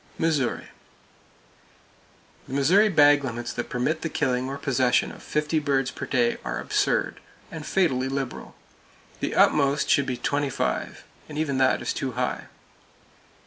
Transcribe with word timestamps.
Missouri: 0.17 0.65
The 2.47 2.55
Missouri 2.55 2.89
bag 2.89 3.23
limits 3.23 3.53
that 3.53 3.69
permit 3.69 4.01
the 4.01 4.09
killing 4.09 4.49
or 4.49 4.57
possession 4.57 5.11
of 5.11 5.21
fifty 5.21 5.59
birds 5.59 5.91
per 5.91 6.07
day 6.07 6.37
are 6.43 6.59
absurd, 6.59 7.19
and 7.51 7.63
fatally 7.67 8.09
liberal. 8.09 8.55
The 9.19 9.35
utmost 9.35 9.91
should 9.91 10.07
be 10.07 10.17
twenty 10.17 10.49
five; 10.49 11.03
and 11.29 11.37
even 11.37 11.59
that 11.59 11.83
is 11.83 11.93
too 11.93 12.13
high. 12.13 12.45